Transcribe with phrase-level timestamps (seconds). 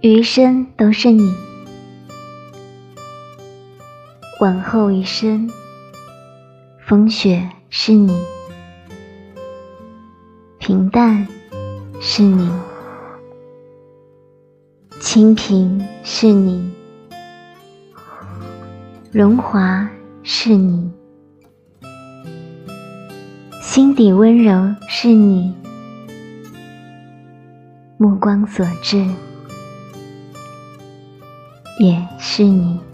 [0.00, 1.34] 余生都是你，
[4.40, 5.50] 往后余生，
[6.86, 8.16] 风雪是你，
[10.58, 11.26] 平淡
[12.00, 12.48] 是你，
[15.00, 16.70] 清贫是你，
[19.10, 19.90] 荣华
[20.22, 20.92] 是你，
[23.60, 25.52] 心底温柔是你，
[27.96, 29.04] 目光所至。
[31.78, 32.87] 也是你。